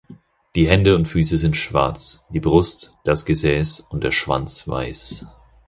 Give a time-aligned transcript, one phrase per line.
[0.55, 5.27] Die Hände und Füße sind schwarz, die Brust, das Gesäß und der Schwanz weiß.